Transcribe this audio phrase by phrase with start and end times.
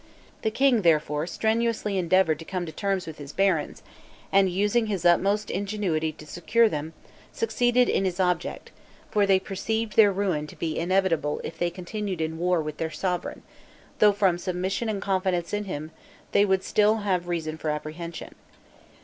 [0.41, 3.83] The king, therefore, strenuously endeavored to come to terms with his barons,
[4.31, 6.93] and using his utmost ingenuity to secure them,
[7.31, 8.71] succeeded in his object;
[9.11, 12.89] for they perceived their ruin to be inevitable if they continued in war with their
[12.89, 13.43] sovereign,
[13.99, 15.91] though from submission and confidence in him,
[16.31, 18.33] they would still have reason for apprehension.